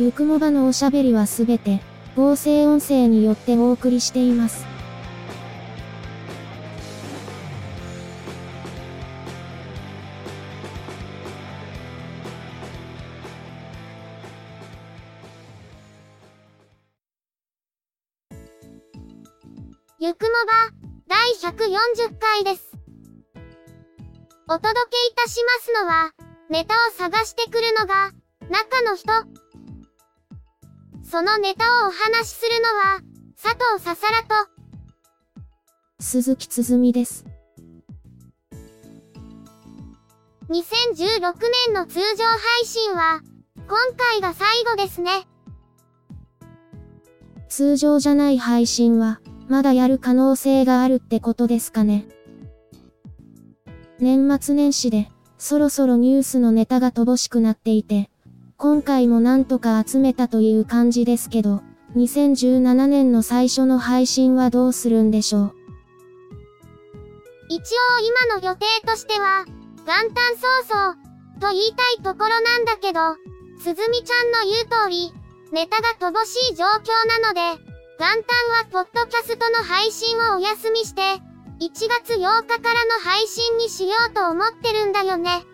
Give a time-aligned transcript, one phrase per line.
[0.00, 1.82] ゆくもばのおしゃべりはすべて、
[2.16, 4.64] 合成音声によってお送りしています。
[19.98, 20.72] ゆくもば、
[21.08, 22.72] 第140回です。
[24.48, 26.12] お届けいたしますのは、
[26.48, 28.12] ネタを探してくるのが、
[28.48, 29.49] 中の人。
[31.10, 33.00] そのネタをお話しするのは、
[33.36, 34.48] 佐藤ささらと、
[35.98, 37.24] 鈴木つづみです。
[40.48, 41.34] 2016
[41.66, 43.22] 年の通常配信は、
[43.56, 45.26] 今回が最後ですね。
[47.48, 52.06] 通常じゃない配信は、まだやる可能性があるってことですかね。
[53.98, 58.09] 年末年始で、そろそろニュースのネタが乏しくなっていて、
[58.62, 61.62] 今回もなんとか集めたという感じですけど、
[61.96, 65.54] 2017年の最初の配信はどうするんでしょう？
[67.48, 67.62] 一応
[68.28, 69.46] 今の予定としては、
[69.86, 70.36] 元旦
[70.68, 70.96] 早々、
[71.40, 73.00] と言いたいところなんだけど、
[73.62, 75.14] すずみちゃんの言う通り、
[75.52, 77.40] ネタが乏しい状況なので、
[77.98, 78.14] 元旦
[78.58, 81.70] はポッドキャストの配信をお休みして、1
[82.04, 85.44] 月8日からの配信にしようと思ってるんだよね。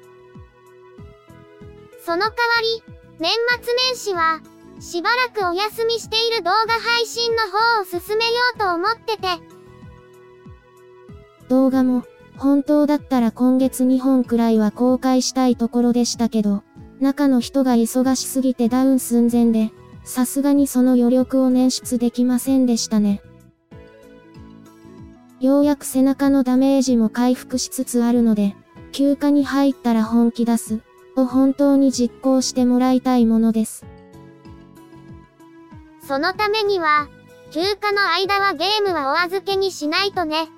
[2.04, 3.30] その代わり、年
[3.62, 4.40] 末年始は、
[4.78, 9.28] しばらくお休みしている動画配信の方を進めようと思ってて、
[11.48, 12.04] 動画も、
[12.36, 16.62] 本当だったら今月2本くらいは公開したいところでしたけど、
[17.00, 19.72] 中の人が忙しすぎてダウン寸前で、
[20.04, 23.22] さすがにその余力を捻出できませんでしたね。
[25.40, 28.54] ようやく背中のダメージも回復しつつあるので、
[28.92, 30.80] 休暇に入ったら本気出す、
[31.16, 33.84] を本当に実行してもらいたいものです。
[36.06, 37.08] そのためには、
[37.50, 40.48] 休暇の間はゲームはお預けにしないとね。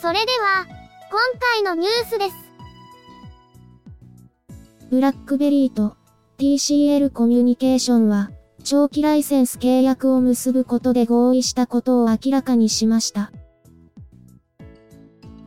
[0.00, 0.66] それでは、
[1.10, 2.34] 今回のニュースです。
[4.90, 5.96] ブラックベリーと
[6.38, 8.30] TCL コミュニケーションは、
[8.62, 13.32] 長期ライセンス契約を結ぶことで合意したことを明らかにしました。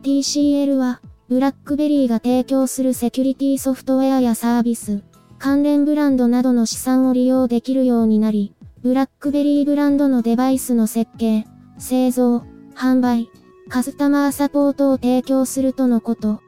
[0.02, 5.02] TCL は、ブラックベリーが提供するセキュリティソフトウェアやサービス、
[5.38, 11.44] 関連ブランドなどの資産を利用できるようになり、ブラックベリーブランドのデバイスの設計、
[11.78, 12.44] 製造、
[12.74, 13.28] 販売、
[13.68, 16.40] カスタマーサポートを提供するとのこと。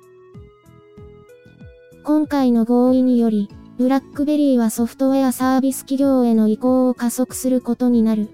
[2.04, 3.48] 今回の合意により、
[3.78, 8.28] ブラックベリーはソフトウェアサービス企業への移行を加速することになる、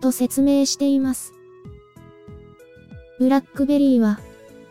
[0.00, 1.34] と説明しています。
[3.20, 4.18] ブラックベリーは、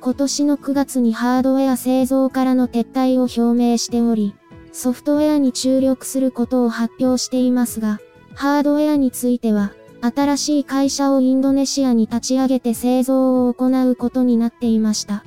[0.02, 4.36] 今年の9月にハードウェア製造からの撤退を表明しており、
[4.74, 8.02] ソフトウェアに注力することを発表していますが、
[8.36, 9.72] ハードウェアについては、
[10.02, 15.24] 新しい会社をインドネシアに立ち上げて製造を行うことになっていました。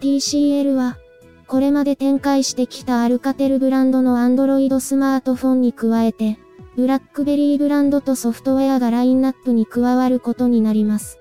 [0.00, 0.98] TCL は、
[1.48, 6.38] これまで展開してきたアルカテルブランドの Android スマートフォンに加えて、
[6.74, 11.18] ブラックベリーブランドとソフトウェアがラインナップに加わることになります。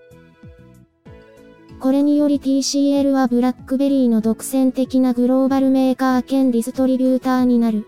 [1.79, 7.85] これにより TCL はブラックベリーの独占的なグローバルメーカー兼ディストリビューターになる、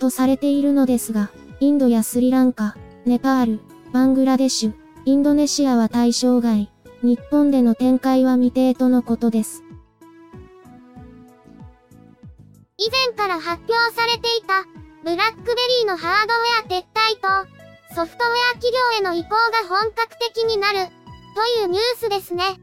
[0.00, 1.30] とされているのですが、
[1.60, 3.60] インドやスリランカ、ネパール、
[3.92, 4.72] バングラデシュ、
[5.04, 6.70] インドネシアは対象外、
[7.02, 9.63] 日本での展開は未定とのことです。
[12.76, 14.64] 以前から発表されていた、
[15.04, 17.28] ブラックベリーのハードウェア撤退と、
[17.94, 20.78] ソフトウェア企業への移行が本格的になる、
[21.36, 22.58] というニュースですね。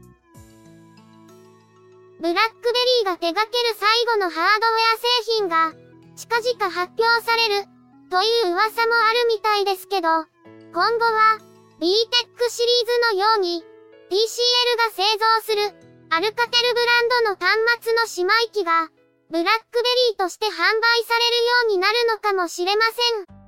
[2.20, 5.72] ブラックベリーが手掛ける最後のハードウェア製品が、
[6.14, 7.64] 近々発表される、
[8.10, 10.08] という噂もあるみたいですけど、
[10.74, 11.38] 今後は、
[11.80, 11.88] BTEC
[12.50, 13.64] シリーズのように、
[14.10, 14.16] TCL
[14.76, 15.62] が製造する、
[16.10, 18.90] アルカテルブランドの端末の姉妹機が、
[19.32, 19.54] ブラックベ
[20.10, 22.82] リーとして販売されるようになるのかもしれま
[23.24, 23.42] せん。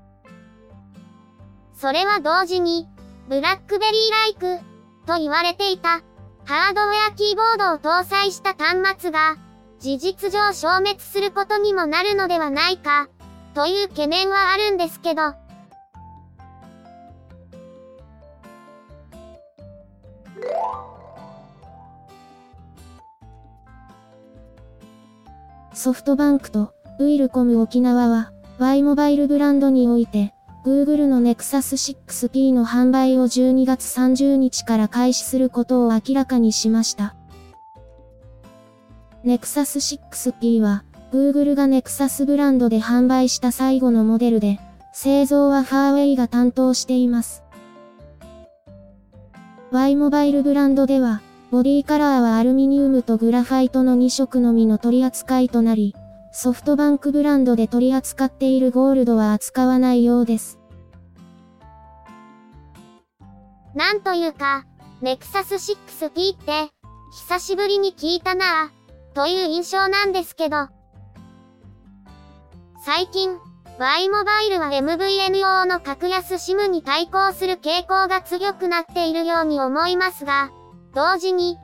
[1.74, 2.88] それは同時に、
[3.28, 4.64] ブラックベリーライク、
[5.06, 6.00] と言われていた、
[6.46, 9.36] ハードウェアキーボードを搭載した端末が、
[9.78, 13.10] 事実上消滅することにもなるのではないか、
[13.54, 15.34] という懸念はあるんですけど。
[25.84, 30.32] ソフトバンクとウイルコム沖縄は Y モバイルブランドにおいて
[30.64, 37.14] Google の Nexus 6P の販売を12月30日から開始することを明らかにしました。
[39.26, 44.60] Nexus 6P は Google が Nexus ブランドで販売した最後のモデルで、
[44.94, 47.42] 製造はファーウェイが担当しています。
[49.70, 51.20] Y モバイルブランドでは、
[51.54, 55.94] ボディカラーはアルミニウムとグラファイトの2色のみの取り扱いとなり、
[56.32, 60.58] ソフトバンクブランドで取り扱っているゴールドは扱わないようです。
[63.72, 64.64] なんというか、
[65.00, 66.72] ネクサス 6P って、
[67.12, 70.66] 久しぶりに聞いたなぁ、という印象なんですけど。
[72.84, 73.38] 最近、
[73.78, 80.50] Y モバイルは MVN 用の格安 SIM に対抗する傾向が強くなっているように思いますが、
[80.94, 81.58] 同時に、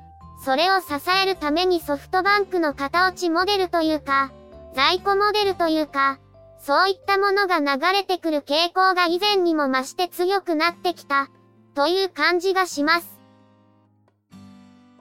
[0.45, 0.87] それを支
[1.23, 4.33] えるためにソフトバンクの型落ちモデルというか、
[4.75, 6.19] 在庫モデルというか、
[6.59, 11.29] そういったものが流れてくる傾向が以前にも増して強くなってきた、
[11.75, 13.21] という感じがします。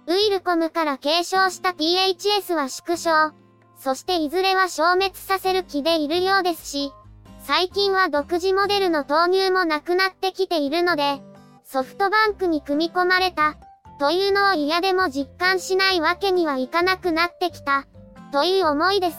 [0.07, 3.33] ウイルコムから継承した PHS は縮小、
[3.77, 6.91] そしていずれは消滅させる気でいるようですし、
[7.43, 11.21] 最近は独自モデルの投入もなくなってきているので、
[11.63, 13.55] ソフトバンクに組み込まれた、
[13.99, 17.85] というのを嫌でも実感しないわけにはいかなくなってきた、
[18.31, 19.17] という思いです。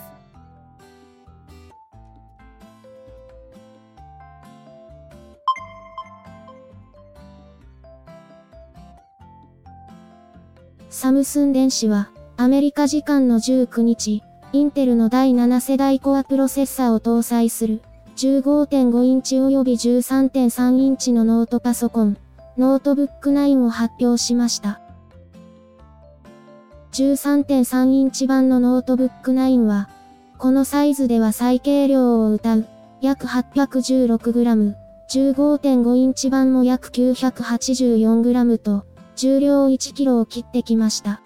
[10.88, 14.22] サムスン電子は、アメリカ時間の19日、
[14.52, 17.82] インテルの第7世代コアプロセッサーを搭載する、
[18.16, 22.16] 15.5インチ及び13.3インチのノートパソコン、
[22.60, 24.82] ノートブック9を発表しました。
[26.92, 29.88] 13.3インチ版のノートブック9は、
[30.36, 32.66] このサイズでは最軽量を謳う、
[33.00, 34.74] 約 816g、
[35.10, 38.84] 15.5インチ版も約 984g と、
[39.16, 41.22] 重量 1kg を切ってきました。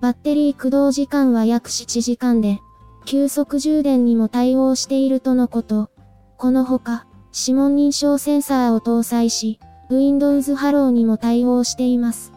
[0.00, 2.58] バッテリー駆動時間は約7時間で、
[3.04, 5.90] 急速充電にも対応しているとのこと。
[6.36, 9.60] このほか、指紋認証センサーを搭載し、
[9.90, 12.32] Windows Hello にも対応しています。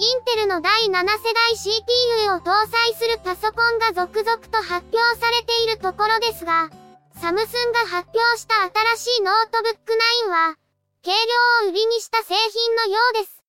[0.00, 6.70] インテルの第7世代 CPU を搭載するパソコンが続々と発表されているところですが、
[7.20, 8.62] サムスンが発表した
[8.96, 9.92] 新しいノートブック
[10.26, 10.54] 9は、
[11.02, 11.16] 軽
[11.62, 13.42] 量を売りにした製品のようです。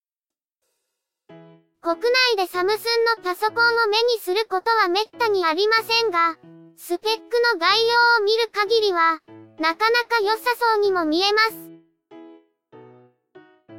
[1.82, 6.36] 国内でサムスンのパソコンを目にすることは滅多にありませんが、
[6.82, 7.20] スペック
[7.54, 9.20] の概要を見る限りは、
[9.60, 10.44] なかなか良さ
[10.74, 11.52] そうにも見えます。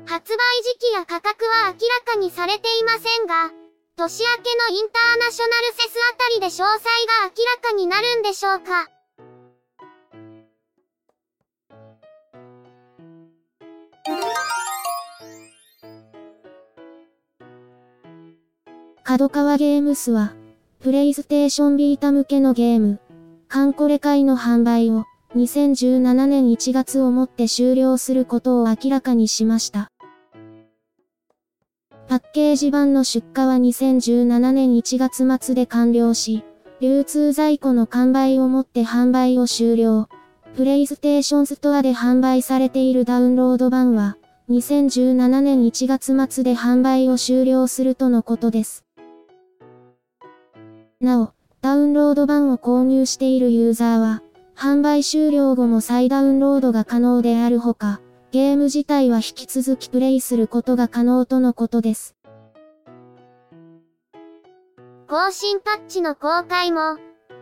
[0.05, 3.51] 発売時期や価格は明らかにされていませんが、
[3.97, 8.87] 年明けのインターナショナル CES あたりで詳細が明らかになるんでしょうか。
[19.05, 20.35] 角川ゲームスは、
[20.81, 23.01] プレイステーションビータ向けのゲーム、
[23.49, 25.05] カンコレ会の販売を、
[25.37, 29.93] 2017年1月をもって終了することを明らかにしました。
[32.09, 36.45] パッケージ版の出荷は2017年1月末で完了し、
[36.81, 40.09] 流通在庫の完売をもって販売を終了。
[40.57, 44.17] プレイステーションストアで販売されているダウンロード版は、
[44.49, 48.87] 2017年1月末で販売を終了するとのことです。
[51.01, 54.23] なお、ダウンロード版を購入しているユーザーは、
[54.55, 58.03] 販売終了後も再ダウンロードが可能であるほか、
[58.33, 62.17] ゲーム自体は引き続きプレイすることが可能とのことです。
[65.09, 66.99] 更新パッチの公開も、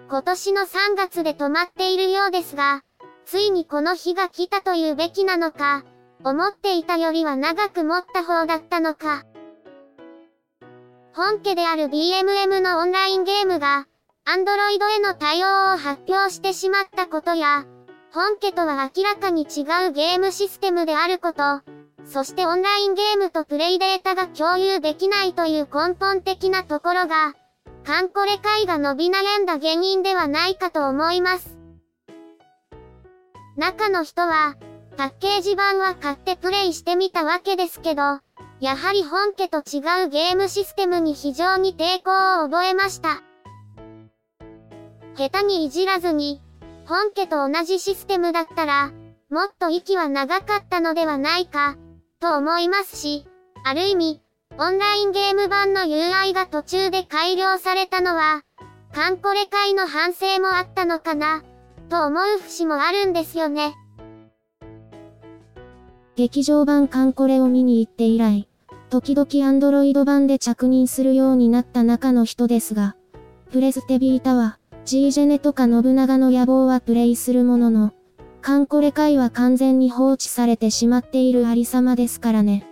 [0.09, 2.85] 今年の3月で止まっているようですが、
[3.27, 5.85] ついにこの日が来たというべきなのか、
[6.25, 9.25] 思っていたよりは長く持った方だったのか。
[11.19, 13.89] 本家である BMM のオンラインゲームが、
[14.25, 17.67] Android への対応を発表してしまったことや、
[18.13, 21.63] 本家とは明らかに違うゲームシステムであること、
[22.05, 27.35] そしてオンラインゲームとプレイデータが共有できないという根本的なところが、
[27.85, 31.59] カンコレ会が伸び悩んだ原因ではないかと思います。
[33.57, 34.55] 中の人は、
[34.97, 38.21] パッケージ版は買ってプレイしてみたわけですけど、
[38.61, 43.23] やはり本家と違うゲームシステムに非常に抵抗を覚えました。
[45.17, 46.41] 下手にいじらずに、
[46.87, 48.93] 本家と同じシステムだったら、
[49.31, 51.77] もっと息は長かったのではないか、
[52.21, 53.27] と思いますし、
[53.65, 54.23] ある意味、
[54.59, 58.43] オンラインゲーム版の UI が途中で改良されたのは、
[58.93, 61.45] カンコレ会の反省もあったのかな、
[61.89, 63.75] と思う節もあるんですよね。
[66.17, 68.48] 劇場版カンコレを見に行って以来、
[68.91, 72.97] 時々アンドロイド版で着任するようになった中の人ですが、
[73.51, 77.93] プレステビータは、G ジェネとか信長の野望はプレイするものの、
[78.41, 82.67] カンコレ会は完全に放置されてしまっているありさまですからね。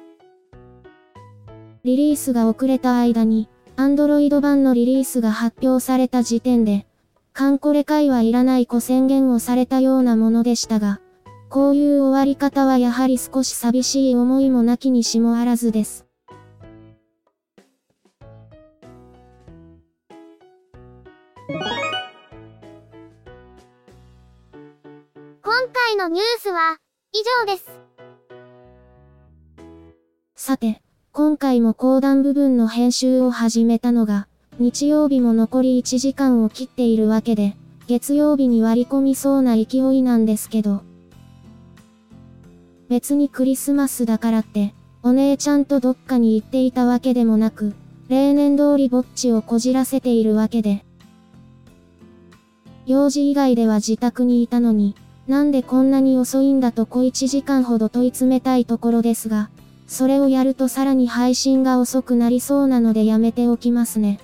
[1.84, 6.86] リリースが遅れた間に、アンドロイド版のリリースが発表された時点で、
[7.34, 11.00] カンコレ会はいらない子宣言をされたようなものでしたが、
[11.50, 16.05] こういう終わり方はやはり少し寂しい思いもなきにしもあらずです。
[25.86, 26.78] 回のニュースは
[27.12, 27.64] 以上です。
[30.34, 34.26] さて、今回も講談部分の編集を始めたのが、
[34.58, 37.54] 日曜日も残り1時間を切っているわけで、
[37.86, 40.82] 月曜日に割り込みそうな勢いなんですけど、
[42.88, 44.74] 別にクリスマスだからって、
[45.04, 47.76] お姉ちゃんとどっかに行っていたわけでもなく、
[48.08, 50.84] 例年通りぼっちをこじらせているわけで。
[52.86, 54.96] 用事以外では自宅にいたのに、
[55.28, 59.50] なんでこんなに遅いんだと小1時間ほど問い詰めたいところですが、
[59.88, 64.20] それをやるとさらに配信が遅くなりそうなのでやめておきますね。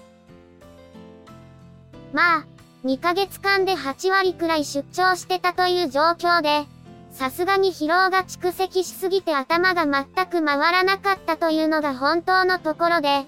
[2.12, 2.44] まあ、
[2.84, 6.66] 2ヶ月間で8割くらい出張してたという状況で、
[7.10, 13.24] さすがに疲労が蓄積しすぎて頭が全く回らなかったというのが本当のところで、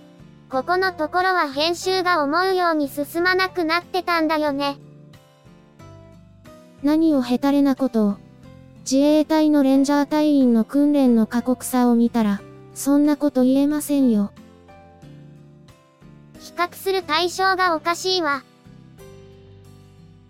[0.48, 4.78] ここのところは編集が思うように進まなくなってたんだよね。
[6.84, 8.16] 何をへたれなことを。
[8.80, 12.42] 自衛隊のレンジャー隊員の訓練の過酷さを見たら、
[12.74, 14.32] そんなこと言えませんよ。
[16.38, 18.42] 比較する対象がおかしいわ。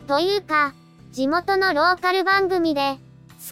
[0.07, 0.75] というか、
[1.11, 2.99] 地元のローカル番組で、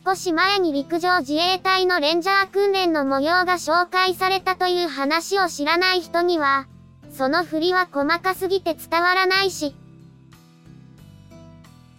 [0.04, 6.68] 少し前に陸上自衛隊のレンジャー訓練の模様が紹介されたという話を知らない人には、
[7.10, 9.74] その振りは細かすぎて伝わらないし。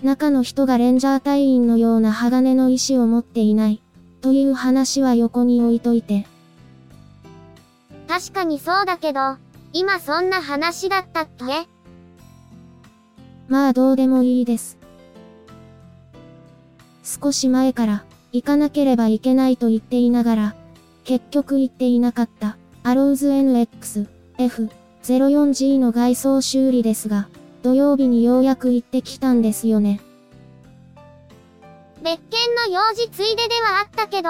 [0.03, 3.81] 中の人がレンジャー隊員のような鋼の意志を持っていない、
[4.21, 6.27] という話は横に置いといて。
[8.07, 9.37] 確かにそうだけど、
[9.71, 11.45] 今そんな話だったっけ？
[13.47, 14.77] まあどうでもいいです。
[17.03, 20.55] 少し前から、行かなければいけないと言っていながら、
[21.05, 24.07] 結局行っていなかった、アローズ NX、
[24.37, 27.29] F04G の外装修理ですが、
[27.63, 30.01] 土曜日にようやく行ってきたんですよね。
[32.03, 34.29] 別件の用事ついでではあったけど、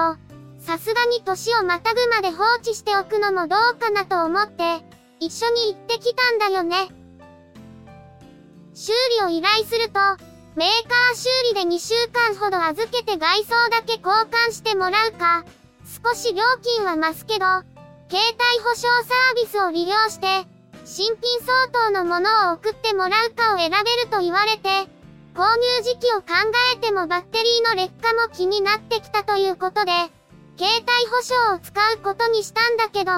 [0.60, 4.86] さすがに年をまたぐまで放置しておくのもどうかなと思って、
[5.20, 6.90] 一緒に行ってきたんだよね。
[8.75, 10.00] 修理を依頼すると、
[10.56, 15.44] メーカー修理で2週間ほど預けて外装だけ交換してもらうか、
[16.06, 17.63] 少し料金は増すけど、携
[18.12, 20.52] 帯保証サービスを利用して、
[20.86, 24.70] 新品相当のものを送ってもらうかを選べると言われて、
[25.34, 26.25] 購入時期を考
[26.75, 29.92] えてもバッテリーの劣化も気になってきたということで、
[30.58, 33.12] 携帯保証を使うことにしたんだけど、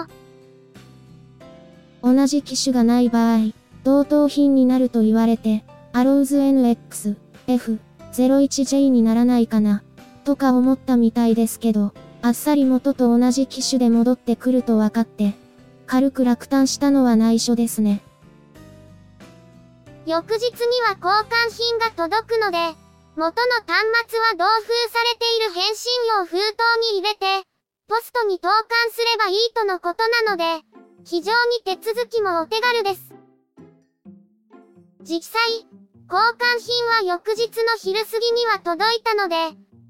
[2.04, 3.40] 同じ機種がない場合、
[3.84, 7.16] 同等品になると言われて、アローズ NX、
[7.48, 9.82] F01J にならないかな、
[10.24, 15.34] とか思ったみたいですけど、あっさり元と同じ機種で戻ってくると分かって、
[15.88, 18.02] 軽く落胆したのは内緒ですね。
[20.06, 22.58] 翌日には交換品が届くので、
[23.16, 24.62] 元の端末は同封
[24.92, 26.38] されている返信用封筒
[26.94, 27.48] に入れて、
[27.88, 28.52] ポストに投函
[28.92, 30.66] すればいいとのことなので、
[31.06, 33.14] 非常に手続きもお手軽です。
[35.02, 35.42] 実際、
[36.10, 39.36] 交換品は翌日の昼過ぎには届いたので、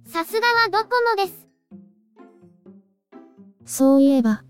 [0.05, 1.47] さすがはドコモです。
[3.65, 4.43] そういえば、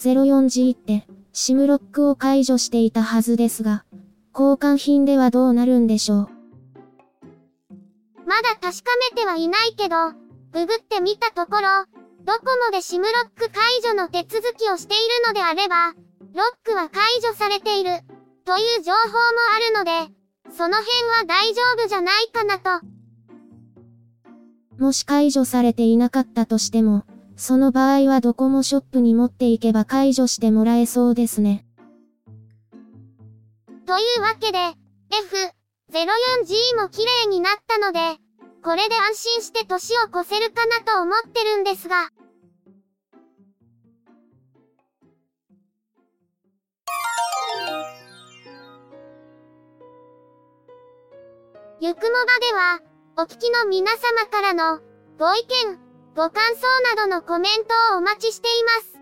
[0.00, 3.84] F04G って、SIM ロックを解除していたはずですが、
[4.32, 6.28] 交換品ではどうなるんでしょう？
[8.26, 8.70] まだ確か
[9.12, 10.12] めてはいないけど、
[10.52, 11.68] ググってみたところ、
[12.24, 17.90] ドコモで SIM ロック解除の手続きをしているのであれば、ロックは解除されている、
[18.46, 19.18] という情報も
[19.54, 19.90] あるので、
[20.56, 20.86] その辺
[21.18, 22.86] は大丈夫じゃないかなと。
[24.78, 27.04] もし解除されていなかったとしても、
[27.40, 31.64] その場合はドコモショップに持っていけば解除してもらえそうですね。
[33.86, 34.58] というわけで、
[35.90, 38.20] F04G も綺麗になったので、
[38.62, 42.10] これで安心して年を越せるかなと思ってるんですが。
[51.80, 52.80] ゆくもばでは、
[53.16, 54.80] お聞きの皆様からの、
[55.18, 55.89] ご意見、
[56.20, 56.60] ご感想
[56.94, 59.00] などのコメントをお待ちしています。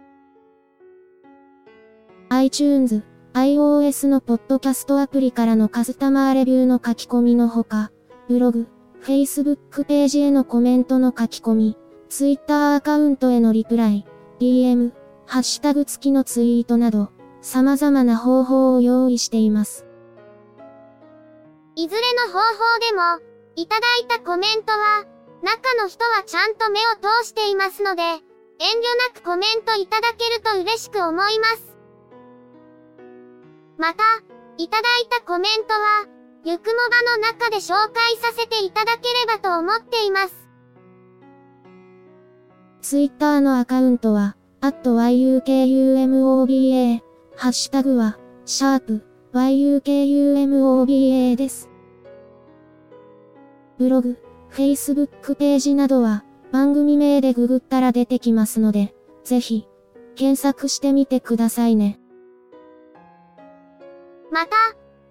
[2.28, 7.90] iTunes、iOS のポッドキャストアプリからのカスタマーレビューの書き込みのほか、
[8.28, 8.68] ブログ、
[9.02, 11.76] Facebook ページへのコメントの書き込み、
[12.08, 14.06] Twitter アカウントへのリプライ、
[14.38, 14.92] DM、
[15.26, 17.10] ハッシュタグ付きのツイートなど、
[17.40, 19.87] 様々な方法を用意しています。
[21.75, 23.02] いずれの方法でも、
[23.56, 28.21] いただいたコメントは、中の人はちゃんと目を通していますので、遠慮
[29.14, 31.76] なくコメントいただけると嬉しく思います。
[33.78, 34.02] また、
[34.57, 36.07] いただいたコメントは、
[36.45, 40.49] ゆくもばの中で紹介させていただければと思っています。
[42.80, 47.00] ツイッターのアカウントは、at yukumoba、
[47.37, 51.71] ハッシュタグは、シャープ yukumoba です。
[53.78, 54.18] ブログ、
[54.50, 59.67] Facebook ページなどは番組名でググったら出てきますので、ぜひ
[60.17, 62.00] 検索してみてくださいね。
[64.31, 64.57] また、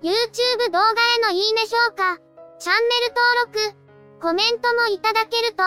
[0.01, 2.17] YouTube 動画へのいいね評価、
[2.59, 3.13] チャンネル
[3.51, 3.87] 登録、
[4.21, 5.63] コメントもいただけると、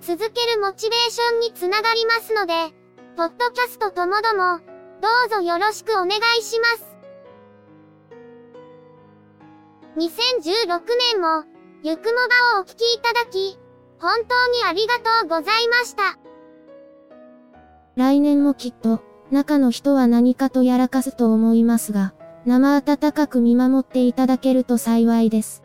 [0.00, 2.54] 続けるモチベーションにつながりますので、
[3.16, 4.60] ポッドキャストともども、
[5.00, 6.08] どうぞよろしくお願
[6.38, 6.96] いします。
[9.96, 10.80] 2016
[11.12, 11.44] 年も、
[11.86, 12.14] ゆくも
[12.52, 13.56] ばをお聞きいただき、
[14.00, 16.18] 本当にありがとうございました。
[17.94, 22.12] 来年もきっと、中の人は何かとやらかすと思いますが、
[22.44, 25.62] 生温かく見守っていただけると幸いです。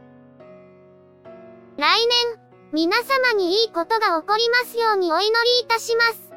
[1.77, 2.39] 来年、
[2.71, 5.31] 皆様にいいことが起こりますようにお祈り
[5.63, 6.31] いたします。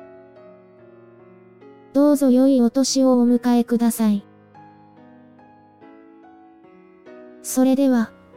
[1.92, 4.26] どうぞ良いお年をお迎えください。
[7.42, 8.13] それでは、